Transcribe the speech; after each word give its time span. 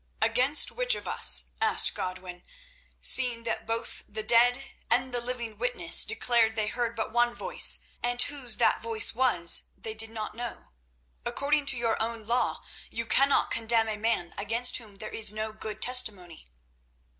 "Against 0.19 0.71
which 0.71 0.95
of 0.95 1.07
us," 1.07 1.51
asked 1.61 1.93
Godwin, 1.93 2.41
"seeing 3.03 3.43
that 3.43 3.67
both 3.67 4.01
the 4.09 4.23
dead 4.23 4.63
and 4.89 5.13
the 5.13 5.21
living 5.21 5.59
witness 5.59 6.03
declared 6.03 6.55
they 6.55 6.65
heard 6.69 6.95
but 6.95 7.11
one 7.11 7.35
voice, 7.35 7.81
and 8.01 8.19
whose 8.23 8.57
that 8.57 8.81
voice 8.81 9.13
was 9.13 9.61
they 9.77 9.93
did 9.93 10.09
not 10.09 10.33
know? 10.33 10.71
According 11.23 11.67
to 11.67 11.77
your 11.77 12.01
own 12.01 12.25
law, 12.25 12.63
you 12.89 13.05
cannot 13.05 13.51
condemn 13.51 13.87
a 13.87 13.95
man 13.95 14.33
against 14.39 14.77
whom 14.77 14.95
there 14.95 15.11
is 15.13 15.31
no 15.31 15.53
good 15.53 15.83
testimony." 15.83 16.47